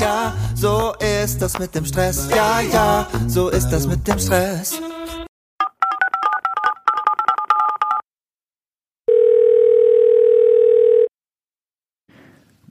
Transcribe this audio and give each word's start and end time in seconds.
ja, 0.00 0.34
so 0.54 0.94
ist 1.24 1.40
das 1.40 1.58
mit 1.58 1.74
dem 1.74 1.84
Stress. 1.84 2.28
Ja, 2.30 2.60
ja, 2.60 3.08
so 3.26 3.48
ist 3.48 3.68
das 3.70 3.86
mit 3.86 4.06
dem 4.06 4.18
Stress. 4.18 4.80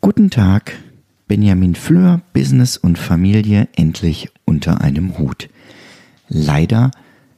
Guten 0.00 0.30
Tag, 0.30 0.72
Benjamin 1.26 1.74
Fleur, 1.74 2.20
Business 2.32 2.76
und 2.76 2.98
Familie 2.98 3.68
endlich 3.76 4.30
unter 4.44 4.80
einem 4.80 5.18
Hut. 5.18 5.48
Leider 6.28 6.90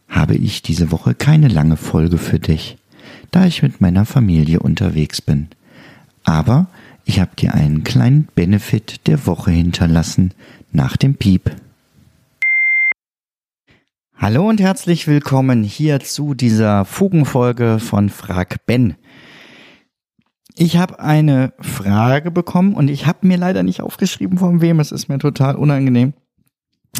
habe 0.08 0.34
ich 0.34 0.62
diese 0.62 0.90
Woche 0.90 1.14
keine 1.14 1.48
lange 1.48 1.76
Folge 1.76 2.18
für 2.18 2.38
dich, 2.38 2.76
da 3.30 3.46
ich 3.46 3.62
mit 3.62 3.80
meiner 3.80 4.04
Familie 4.04 4.60
unterwegs 4.60 5.22
bin. 5.22 5.48
Aber 6.24 6.66
ich 7.05 7.21
habe 7.21 7.35
dir 7.37 7.55
einen 7.55 7.85
kleinen 7.85 8.29
Benefit 8.35 9.07
der 9.07 9.27
Woche 9.27 9.50
hinterlassen 9.50 10.32
nach 10.73 10.96
dem 10.96 11.14
Piep. 11.14 11.50
Hallo 14.17 14.49
und 14.49 14.61
herzlich 14.61 15.07
willkommen 15.07 15.63
hier 15.63 16.00
zu 16.00 16.35
dieser 16.35 16.85
Fugenfolge 16.85 17.79
von 17.79 18.11
Frag 18.11 18.67
Ben. 18.67 18.96
Ich 20.57 20.77
habe 20.77 21.00
eine 21.00 21.55
Frage 21.61 22.31
bekommen 22.31 22.75
und 22.75 22.89
ich 22.89 23.07
habe 23.07 23.27
mir 23.27 23.39
leider 23.39 23.63
nicht 23.63 23.80
aufgeschrieben, 23.80 24.36
von 24.36 24.61
wem. 24.61 24.79
Es 24.79 24.93
ist 24.93 25.08
mir 25.08 25.19
total 25.19 25.57
unangenehm. 25.57 26.13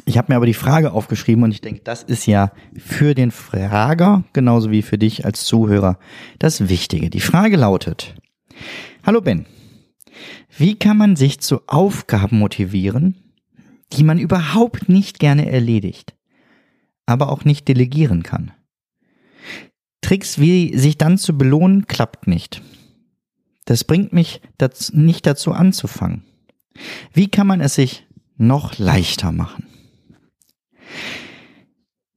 Ich 0.07 0.17
habe 0.17 0.33
mir 0.33 0.37
aber 0.37 0.47
die 0.47 0.55
Frage 0.55 0.93
aufgeschrieben 0.93 1.45
und 1.45 1.51
ich 1.51 1.61
denke, 1.61 1.83
das 1.85 2.03
ist 2.03 2.27
ja 2.27 2.53
für 2.79 3.15
den 3.15 3.31
Frager 3.31 4.25
genauso 4.33 4.71
wie 4.71 4.83
für 4.83 4.99
dich 4.99 5.27
als 5.27 5.45
Zuhörer 5.45 5.99
das 6.39 6.69
Wichtige. 6.69 7.11
Die 7.11 7.21
Frage 7.21 7.57
lautet, 7.57 8.15
Hallo 9.05 9.21
Ben, 9.21 9.47
wie 10.57 10.79
kann 10.79 10.97
man 10.97 11.17
sich 11.17 11.41
zu 11.41 11.61
Aufgaben 11.67 12.39
motivieren, 12.39 13.17
die 13.93 14.05
man 14.05 14.19
überhaupt 14.19 14.89
nicht 14.89 15.19
gerne 15.19 15.51
erledigt, 15.51 16.15
aber 17.07 17.31
auch 17.31 17.45
nicht 17.45 17.69
delegieren 17.69 18.23
kann? 18.23 18.53
Tricks 20.01 20.39
wie 20.39 20.77
sich 20.77 20.99
dann 20.99 21.19
zu 21.19 21.37
belohnen 21.37 21.87
klappt 21.87 22.27
nicht. 22.27 22.63
Das 23.65 23.85
bringt 23.85 24.13
mich 24.13 24.41
dazu, 24.59 24.97
nicht 24.97 25.27
dazu 25.27 25.53
anzufangen. 25.53 26.25
Wie 27.13 27.29
kann 27.29 27.47
man 27.47 27.61
es 27.61 27.75
sich 27.75 28.07
noch 28.37 28.79
leichter 28.79 29.33
machen? 29.33 29.67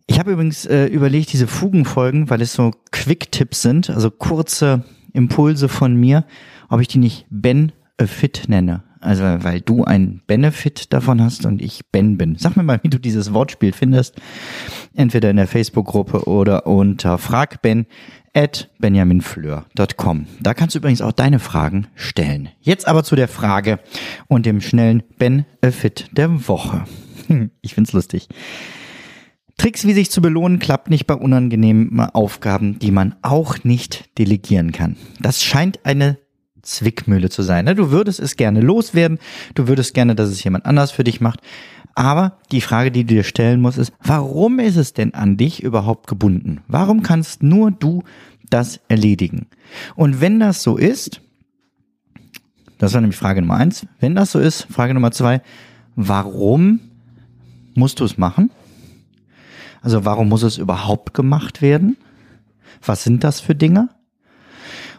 Ich 0.07 0.19
habe 0.19 0.31
übrigens 0.31 0.65
äh, 0.65 0.85
überlegt, 0.85 1.33
diese 1.33 1.47
Fugenfolgen, 1.47 2.29
weil 2.29 2.41
es 2.41 2.53
so 2.53 2.71
Quick-Tipps 2.91 3.61
sind, 3.61 3.89
also 3.89 4.11
kurze 4.11 4.83
Impulse 5.13 5.69
von 5.69 5.95
mir, 5.95 6.25
ob 6.69 6.81
ich 6.81 6.88
die 6.88 6.97
nicht 6.97 7.25
Ben 7.29 7.71
Fit 7.99 8.44
nenne. 8.47 8.83
Also 8.99 9.23
weil 9.23 9.59
du 9.59 9.83
ein 9.83 10.22
Benefit 10.27 10.94
davon 10.94 11.22
hast 11.22 11.45
und 11.45 11.61
ich 11.61 11.81
Ben 11.91 12.17
bin. 12.17 12.38
Sag 12.38 12.55
mir 12.55 12.63
mal, 12.63 12.80
wie 12.83 12.89
du 12.89 13.00
dieses 13.00 13.33
Wortspiel 13.33 13.73
findest. 13.73 14.16
Entweder 14.94 15.30
in 15.30 15.35
der 15.35 15.47
Facebook-Gruppe 15.47 16.25
oder 16.27 16.66
unter 16.67 17.17
fragben 17.17 17.85
at 18.33 18.69
benjaminfleur.com. 18.80 20.25
Da 20.41 20.53
kannst 20.53 20.75
du 20.75 20.80
übrigens 20.80 21.02
auch 21.02 21.11
deine 21.11 21.39
Fragen 21.39 21.88
stellen. 21.95 22.50
Jetzt 22.61 22.88
aber 22.88 23.03
zu 23.03 23.16
der 23.16 23.27
Frage 23.27 23.80
und 24.28 24.45
dem 24.45 24.61
schnellen 24.61 25.03
Benefit 25.17 26.09
der 26.13 26.47
Woche. 26.47 26.85
Ich 27.61 27.73
find's 27.73 27.94
lustig. 27.94 28.28
Tricks, 29.57 29.85
wie 29.85 29.94
sich 29.94 30.09
zu 30.11 30.22
belohnen, 30.22 30.59
klappt 30.59 30.89
nicht 30.89 31.05
bei 31.05 31.13
unangenehmen 31.13 32.00
Aufgaben, 32.00 32.80
die 32.80 32.91
man 32.91 33.16
auch 33.22 33.63
nicht 33.63 34.17
delegieren 34.17 34.72
kann. 34.72 34.97
Das 35.22 35.44
scheint 35.44 35.85
eine 35.85 36.17
Zwickmühle 36.64 37.30
zu 37.30 37.44
sein. 37.44 37.66
Ne? 37.66 37.75
Du 37.75 37.92
würdest 37.92 38.19
es 38.19 38.36
gerne 38.36 38.61
loswerden, 38.61 39.19
du 39.53 39.67
würdest 39.67 39.94
gerne, 39.94 40.16
dass 40.16 40.30
es 40.30 40.44
jemand 40.44 40.66
anders 40.66 40.92
für 40.92 41.03
dich 41.03 41.22
macht. 41.22 41.42
Aber 41.95 42.39
die 42.52 42.61
Frage, 42.61 42.92
die 42.92 43.03
du 43.03 43.14
dir 43.14 43.23
stellen 43.23 43.61
musst, 43.61 43.78
ist, 43.78 43.94
warum 44.03 44.59
ist 44.59 44.78
es 44.78 44.94
denn 44.94 45.14
an 45.14 45.38
dich 45.38 45.61
überhaupt 45.61 46.08
gebunden? 46.08 46.61
Warum 46.67 47.03
kannst 47.03 47.44
nur 47.44 47.69
du 47.69 48.03
das 48.50 48.79
erledigen? 48.88 49.47
Und 49.96 50.19
wenn 50.19 50.40
das 50.40 50.63
so 50.63 50.78
ist, 50.78 51.22
das 52.79 52.94
war 52.94 53.02
nämlich 53.02 53.18
Frage 53.18 53.41
Nummer 53.41 53.57
eins, 53.57 53.85
wenn 54.00 54.16
das 54.16 54.31
so 54.31 54.40
ist, 54.40 54.63
Frage 54.72 54.94
Nummer 54.94 55.12
zwei, 55.12 55.41
warum 55.96 56.79
musst 57.75 58.00
du 58.00 58.06
es 58.06 58.18
machen? 58.18 58.50
Also 59.81 60.06
warum 60.06 60.29
muss 60.29 60.44
es 60.44 60.57
überhaupt 60.57 61.13
gemacht 61.13 61.62
werden? 61.62 61.97
Was 62.84 63.03
sind 63.03 63.23
das 63.23 63.40
für 63.40 63.53
Dinge? 63.53 63.90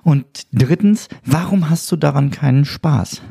Und 0.04 0.46
drittens, 0.52 1.08
warum 1.24 1.70
hast 1.70 1.90
du 1.90 1.96
daran 1.96 2.30
keinen 2.30 2.64
Spaß? 2.64 3.22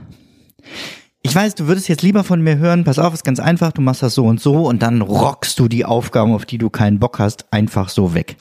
Ich 1.21 1.33
weiß, 1.33 1.55
du 1.55 1.67
würdest 1.67 1.87
jetzt 1.87 2.01
lieber 2.01 2.23
von 2.23 2.41
mir 2.41 2.57
hören, 2.57 2.83
pass 2.83 2.99
auf, 2.99 3.13
ist 3.13 3.23
ganz 3.23 3.39
einfach, 3.39 3.71
du 3.71 3.81
machst 3.81 4.03
das 4.03 4.15
so 4.15 4.25
und 4.25 4.41
so 4.41 4.67
und 4.67 4.81
dann 4.81 5.01
rockst 5.01 5.57
du 5.59 5.67
die 5.67 5.85
Aufgaben, 5.85 6.33
auf 6.33 6.45
die 6.45 6.57
du 6.57 6.69
keinen 6.69 6.99
Bock 6.99 7.19
hast, 7.19 7.53
einfach 7.53 7.89
so 7.89 8.13
weg. 8.13 8.35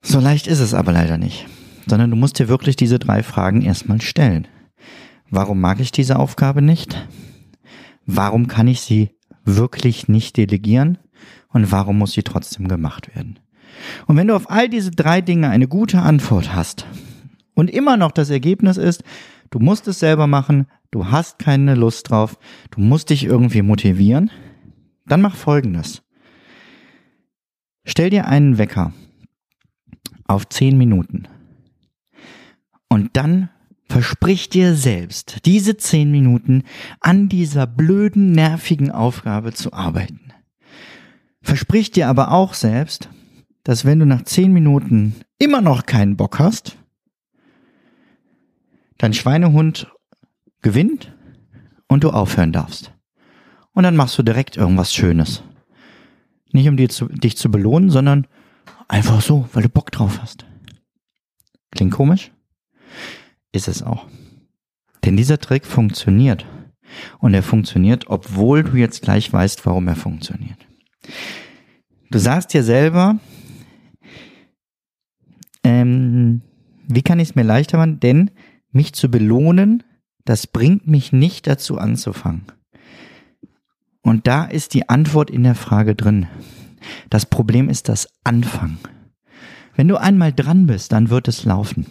So 0.00 0.18
leicht 0.18 0.48
ist 0.48 0.58
es 0.58 0.74
aber 0.74 0.90
leider 0.90 1.18
nicht, 1.18 1.46
sondern 1.86 2.10
du 2.10 2.16
musst 2.16 2.38
dir 2.40 2.48
wirklich 2.48 2.74
diese 2.74 2.98
drei 2.98 3.22
Fragen 3.22 3.62
erstmal 3.62 4.00
stellen. 4.00 4.48
Warum 5.30 5.60
mag 5.60 5.78
ich 5.78 5.92
diese 5.92 6.18
Aufgabe 6.18 6.62
nicht? 6.62 7.06
Warum 8.06 8.48
kann 8.48 8.66
ich 8.66 8.80
sie 8.80 9.10
wirklich 9.44 10.08
nicht 10.08 10.36
delegieren? 10.36 10.98
Und 11.48 11.70
warum 11.70 11.98
muss 11.98 12.12
sie 12.12 12.22
trotzdem 12.22 12.66
gemacht 12.66 13.14
werden? 13.14 13.38
Und 14.06 14.16
wenn 14.16 14.28
du 14.28 14.36
auf 14.36 14.50
all 14.50 14.68
diese 14.68 14.90
drei 14.90 15.20
Dinge 15.20 15.50
eine 15.50 15.68
gute 15.68 16.00
Antwort 16.00 16.54
hast 16.54 16.86
und 17.54 17.70
immer 17.70 17.96
noch 17.96 18.12
das 18.12 18.30
Ergebnis 18.30 18.76
ist, 18.76 19.04
du 19.50 19.58
musst 19.58 19.88
es 19.88 19.98
selber 19.98 20.26
machen, 20.26 20.66
du 20.90 21.10
hast 21.10 21.38
keine 21.38 21.74
Lust 21.74 22.10
drauf, 22.10 22.38
du 22.70 22.80
musst 22.80 23.10
dich 23.10 23.24
irgendwie 23.24 23.62
motivieren, 23.62 24.30
dann 25.06 25.20
mach 25.20 25.34
Folgendes. 25.34 26.02
Stell 27.84 28.10
dir 28.10 28.26
einen 28.26 28.58
Wecker 28.58 28.92
auf 30.26 30.48
zehn 30.48 30.78
Minuten 30.78 31.26
und 32.88 33.16
dann 33.16 33.48
versprich 33.88 34.48
dir 34.48 34.74
selbst, 34.74 35.44
diese 35.44 35.76
zehn 35.76 36.10
Minuten 36.10 36.62
an 37.00 37.28
dieser 37.28 37.66
blöden, 37.66 38.32
nervigen 38.32 38.90
Aufgabe 38.90 39.52
zu 39.52 39.72
arbeiten. 39.72 40.20
Versprich 41.42 41.90
dir 41.90 42.08
aber 42.08 42.30
auch 42.30 42.54
selbst, 42.54 43.10
dass 43.64 43.84
wenn 43.84 43.98
du 43.98 44.06
nach 44.06 44.22
zehn 44.22 44.52
Minuten 44.52 45.14
immer 45.38 45.60
noch 45.60 45.86
keinen 45.86 46.16
Bock 46.16 46.38
hast, 46.38 46.76
dein 48.98 49.14
Schweinehund 49.14 49.90
gewinnt 50.62 51.12
und 51.88 52.04
du 52.04 52.10
aufhören 52.10 52.52
darfst. 52.52 52.92
Und 53.72 53.84
dann 53.84 53.96
machst 53.96 54.18
du 54.18 54.22
direkt 54.22 54.56
irgendwas 54.56 54.94
Schönes. 54.94 55.42
Nicht 56.52 56.68
um 56.68 56.76
dich 56.76 56.90
zu, 56.90 57.08
dich 57.08 57.36
zu 57.36 57.50
belohnen, 57.50 57.90
sondern 57.90 58.26
einfach 58.88 59.20
so, 59.22 59.48
weil 59.52 59.62
du 59.62 59.68
Bock 59.68 59.90
drauf 59.90 60.20
hast. 60.20 60.46
Klingt 61.70 61.92
komisch? 61.92 62.30
Ist 63.52 63.68
es 63.68 63.82
auch. 63.82 64.06
Denn 65.04 65.16
dieser 65.16 65.38
Trick 65.38 65.66
funktioniert. 65.66 66.46
Und 67.18 67.32
er 67.32 67.42
funktioniert, 67.42 68.08
obwohl 68.08 68.62
du 68.62 68.76
jetzt 68.76 69.02
gleich 69.02 69.32
weißt, 69.32 69.64
warum 69.64 69.88
er 69.88 69.96
funktioniert. 69.96 70.58
Du 72.10 72.18
sagst 72.18 72.52
dir 72.52 72.62
selber, 72.62 73.18
ähm, 75.64 76.42
wie 76.88 77.02
kann 77.02 77.20
ich 77.20 77.30
es 77.30 77.34
mir 77.34 77.44
leichter 77.44 77.78
machen? 77.78 78.00
Denn 78.00 78.30
mich 78.72 78.92
zu 78.92 79.10
belohnen, 79.10 79.82
das 80.24 80.46
bringt 80.46 80.86
mich 80.86 81.12
nicht 81.12 81.46
dazu 81.46 81.78
anzufangen. 81.78 82.42
Und 84.02 84.26
da 84.26 84.44
ist 84.44 84.74
die 84.74 84.88
Antwort 84.88 85.30
in 85.30 85.44
der 85.44 85.54
Frage 85.54 85.94
drin. 85.94 86.26
Das 87.10 87.26
Problem 87.26 87.68
ist 87.68 87.88
das 87.88 88.08
Anfangen. 88.24 88.78
Wenn 89.76 89.88
du 89.88 89.96
einmal 89.96 90.32
dran 90.32 90.66
bist, 90.66 90.92
dann 90.92 91.10
wird 91.10 91.28
es 91.28 91.44
laufen. 91.44 91.86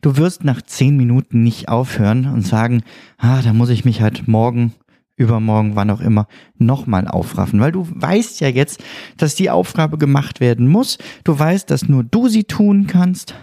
Du 0.00 0.16
wirst 0.16 0.42
nach 0.42 0.62
zehn 0.62 0.96
Minuten 0.96 1.42
nicht 1.44 1.68
aufhören 1.68 2.26
und 2.26 2.42
sagen, 2.42 2.82
ah, 3.18 3.40
da 3.42 3.52
muss 3.52 3.68
ich 3.68 3.84
mich 3.84 4.02
halt 4.02 4.26
morgen, 4.26 4.74
übermorgen, 5.20 5.76
wann 5.76 5.90
auch 5.90 6.00
immer, 6.00 6.26
nochmal 6.56 7.06
aufraffen, 7.06 7.60
weil 7.60 7.72
du 7.72 7.86
weißt 7.88 8.40
ja 8.40 8.48
jetzt, 8.48 8.82
dass 9.18 9.34
die 9.34 9.50
Aufgabe 9.50 9.98
gemacht 9.98 10.40
werden 10.40 10.66
muss. 10.66 10.98
Du 11.24 11.38
weißt, 11.38 11.70
dass 11.70 11.88
nur 11.88 12.02
du 12.02 12.28
sie 12.28 12.44
tun 12.44 12.86
kannst. 12.86 13.34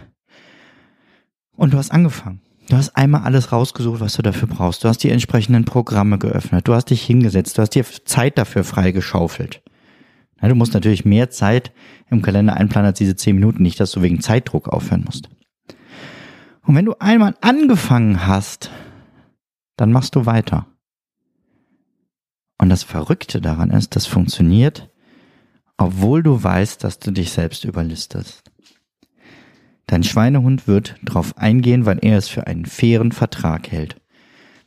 Und 1.55 1.73
du 1.73 1.77
hast 1.77 1.91
angefangen. 1.91 2.41
Du 2.69 2.75
hast 2.75 2.97
einmal 2.97 3.21
alles 3.21 3.51
rausgesucht, 3.51 4.01
was 4.01 4.13
du 4.13 4.21
dafür 4.21 4.47
brauchst. 4.47 4.83
Du 4.83 4.89
hast 4.89 5.03
die 5.03 5.09
entsprechenden 5.09 5.65
Programme 5.65 6.17
geöffnet. 6.17 6.67
Du 6.67 6.73
hast 6.73 6.85
dich 6.85 7.03
hingesetzt. 7.03 7.57
Du 7.57 7.61
hast 7.61 7.69
dir 7.69 7.85
Zeit 8.05 8.37
dafür 8.37 8.63
freigeschaufelt. 8.63 9.61
Ja, 10.41 10.49
du 10.49 10.55
musst 10.55 10.73
natürlich 10.73 11.05
mehr 11.05 11.29
Zeit 11.29 11.71
im 12.09 12.21
Kalender 12.21 12.55
einplanen 12.55 12.87
als 12.87 12.97
diese 12.97 13.15
zehn 13.15 13.35
Minuten. 13.35 13.63
Nicht, 13.63 13.79
dass 13.79 13.91
du 13.91 14.01
wegen 14.01 14.19
Zeitdruck 14.19 14.67
aufhören 14.67 15.03
musst. 15.05 15.29
Und 16.63 16.75
wenn 16.75 16.85
du 16.85 16.95
einmal 16.99 17.35
angefangen 17.41 18.27
hast, 18.27 18.69
dann 19.77 19.91
machst 19.91 20.15
du 20.15 20.25
weiter. 20.25 20.67
Und 22.57 22.69
das 22.69 22.83
Verrückte 22.83 23.41
daran 23.41 23.71
ist, 23.71 23.95
das 23.95 24.05
funktioniert, 24.05 24.89
obwohl 25.77 26.23
du 26.23 26.43
weißt, 26.43 26.83
dass 26.83 26.99
du 26.99 27.11
dich 27.11 27.31
selbst 27.31 27.65
überlistest. 27.65 28.43
Dein 29.85 30.03
Schweinehund 30.03 30.67
wird 30.67 30.95
darauf 31.01 31.37
eingehen, 31.37 31.85
weil 31.85 31.99
er 32.01 32.17
es 32.17 32.27
für 32.27 32.47
einen 32.47 32.65
fairen 32.65 33.11
Vertrag 33.11 33.71
hält. 33.71 33.95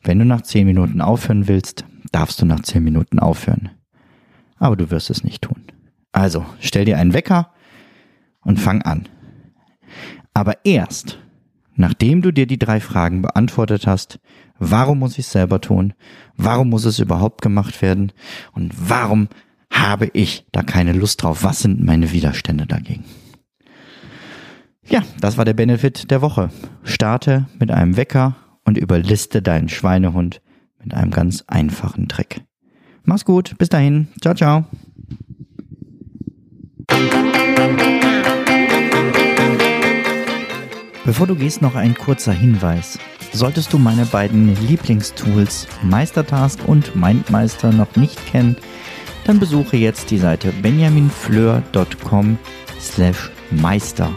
Wenn 0.03 0.19
du 0.19 0.25
nach 0.25 0.43
zehn 0.43 0.67
Minuten 0.67 1.01
aufhören 1.01 1.47
willst, 1.47 1.85
darfst 2.11 2.41
du 2.41 2.47
nach 2.47 2.61
zehn 2.61 2.83
Minuten 2.83 3.19
aufhören. 3.19 3.71
Aber 4.57 4.77
du 4.77 4.91
wirst 4.91 5.11
es 5.11 5.23
nicht 5.23 5.43
tun. 5.43 5.63
Also 6.13 6.47
stell 6.61 6.87
dir 6.87 6.99
einen 6.99 7.13
Wecker 7.13 7.53
und 8.41 8.59
fang 8.59 8.83
an. 8.83 9.09
Aber 10.33 10.65
erst, 10.65 11.19
nachdem 11.81 12.23
du 12.23 12.33
dir 12.33 12.47
die 12.47 12.59
drei 12.59 12.81
Fragen 12.81 13.23
beantwortet 13.23 13.87
hast, 13.87 14.21
warum 14.59 15.01
muss 15.01 15.13
ich 15.13 15.27
es 15.27 15.33
selber 15.33 15.61
tun? 15.61 15.95
Warum 16.37 16.71
muss 16.71 16.85
es 16.85 16.99
überhaupt 16.99 17.43
gemacht 17.43 17.83
werden? 17.83 18.13
Und 18.53 18.73
warum 18.77 19.29
habe 19.73 20.11
ich 20.13 20.47
da 20.53 20.63
keine 20.63 20.93
Lust 20.93 21.23
drauf? 21.23 21.43
Was 21.43 21.61
sind 21.61 21.83
meine 21.83 22.13
Widerstände 22.13 22.67
dagegen? 22.67 23.05
Ja, 24.89 25.03
das 25.21 25.37
war 25.37 25.45
der 25.45 25.55
Benefit 25.55 26.11
der 26.11 26.21
Woche. 26.23 26.51
Starte 26.83 27.47
mit 27.59 27.71
einem 27.71 27.97
Wecker 27.97 28.37
und 28.65 28.77
überliste 28.77 29.41
deinen 29.41 29.69
Schweinehund 29.69 30.43
mit 30.83 30.95
einem 30.95 31.11
ganz 31.11 31.45
einfachen 31.47 32.09
Trick. 32.09 32.43
Mach's 33.05 33.25
gut, 33.25 33.57
bis 33.59 33.69
dahin. 33.69 34.09
Ciao, 34.21 34.35
ciao. 34.35 34.65
Bevor 41.11 41.27
du 41.27 41.35
gehst, 41.35 41.61
noch 41.61 41.75
ein 41.75 41.97
kurzer 41.97 42.31
Hinweis. 42.31 42.97
Solltest 43.33 43.73
du 43.73 43.79
meine 43.79 44.07
beiden 44.07 44.55
Lieblingstools 44.69 45.67
Meistertask 45.83 46.61
und 46.69 46.95
Mindmeister 46.95 47.73
noch 47.73 47.97
nicht 47.97 48.25
kennen, 48.29 48.57
dann 49.25 49.41
besuche 49.41 49.77
jetzt 49.77 50.13
die 50.13 50.19
Seite 50.19 50.53
benjaminfleur.com 50.63 52.39
slash 52.81 53.29
meister. 53.51 54.17